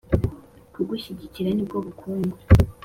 [0.73, 2.35] Kugushyigikira nibwo bukungu